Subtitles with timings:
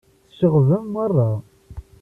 [0.31, 1.29] Tceɣɣben merra.